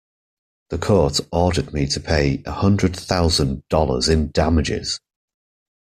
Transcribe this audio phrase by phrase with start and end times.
[0.69, 4.99] The court ordered me to pay a hundred thousand dollars in damages.